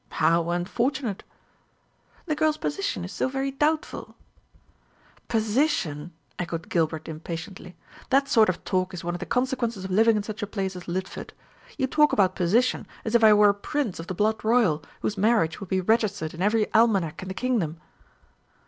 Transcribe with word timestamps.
"How 0.13 0.49
unfortunate?" 0.49 1.23
"The 2.25 2.33
girl's 2.33 2.57
position 2.57 3.05
is 3.05 3.11
so 3.11 3.27
very 3.27 3.51
doubtful." 3.51 4.15
"Position!" 5.27 6.11
echoed 6.39 6.69
Gilbert 6.69 7.07
impatiently. 7.07 7.75
"That 8.09 8.27
sort 8.27 8.49
of 8.49 8.65
talk 8.65 8.95
is 8.95 9.03
one 9.03 9.13
of 9.13 9.19
the 9.19 9.27
consequences 9.27 9.85
of 9.85 9.91
living 9.91 10.17
in 10.17 10.23
such 10.23 10.41
a 10.41 10.47
place 10.47 10.75
as 10.75 10.87
Lidford. 10.87 11.33
You 11.77 11.85
talk 11.85 12.13
about 12.13 12.33
position, 12.35 12.87
as 13.05 13.13
if 13.13 13.23
I 13.23 13.33
were 13.33 13.49
a 13.49 13.53
prince 13.53 13.99
of 13.99 14.07
the 14.07 14.15
blood 14.15 14.43
royal, 14.43 14.83
whose 15.03 15.19
marriage 15.19 15.59
would 15.59 15.69
be 15.69 15.81
registered 15.81 16.33
in 16.33 16.41
every 16.41 16.73
almanac 16.73 17.21
in 17.21 17.27
the 17.27 17.35
kingdom." 17.35 17.79